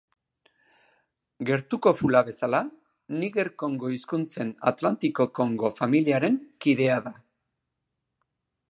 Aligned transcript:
Gertuko 1.49 1.93
fula 1.99 2.23
bezala, 2.29 2.61
Niger-Kongo 3.19 3.93
hizkuntzen 3.97 4.55
Atlantiko-Kongo 4.73 5.73
familiaren 5.83 6.43
kidea 6.67 6.99
da. 7.11 7.17